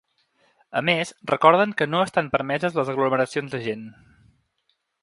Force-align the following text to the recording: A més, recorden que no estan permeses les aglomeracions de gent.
A 0.79 0.81
més, 0.87 1.11
recorden 1.33 1.75
que 1.83 1.89
no 1.91 2.01
estan 2.07 2.33
permeses 2.37 2.81
les 2.81 2.93
aglomeracions 2.95 3.57
de 3.57 3.65
gent. 3.71 3.89